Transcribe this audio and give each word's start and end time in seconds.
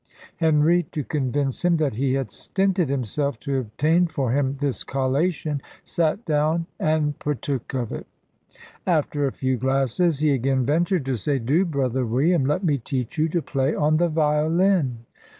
Henry, 0.37 0.81
to 0.93 1.03
convince 1.03 1.63
him 1.63 1.77
that 1.77 1.93
he 1.93 2.13
had 2.15 2.31
stinted 2.31 2.89
himself 2.89 3.39
to 3.41 3.59
obtain 3.59 4.07
for 4.07 4.31
him 4.31 4.57
this 4.59 4.83
collation, 4.83 5.61
sat 5.83 6.25
down 6.25 6.65
and 6.79 7.19
partook 7.19 7.75
of 7.75 7.91
it. 7.91 8.07
After 8.87 9.27
a 9.27 9.31
few 9.31 9.57
glasses, 9.57 10.17
he 10.17 10.31
again 10.33 10.65
ventured 10.65 11.05
to 11.05 11.15
say, 11.15 11.37
"Do, 11.37 11.65
brother 11.65 12.03
William, 12.03 12.45
let 12.47 12.63
me 12.63 12.79
teach 12.79 13.19
you 13.19 13.29
to 13.29 13.43
play 13.43 13.75
on 13.75 13.97
the 13.97 14.09
violin." 14.09 15.05